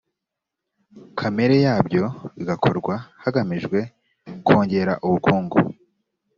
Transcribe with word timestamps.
kamere 1.17 1.55
yabyo 1.65 2.03
bigakorwa 2.37 2.93
hagamijwe 3.23 3.79
kongera 4.45 4.93
ubukungu 5.05 5.57